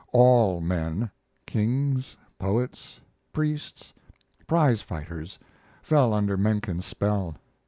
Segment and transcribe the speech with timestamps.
[0.13, 1.11] All men
[1.45, 2.99] kings, poets,
[3.31, 3.93] priests,
[4.47, 5.37] prize fighters
[5.83, 7.35] fell under Menken's spell.